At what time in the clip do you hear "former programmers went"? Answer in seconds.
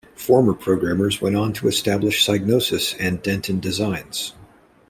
0.15-1.35